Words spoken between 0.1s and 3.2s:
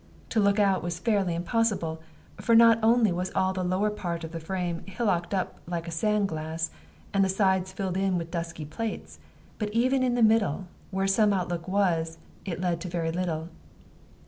To look out fairly was impossible; for not only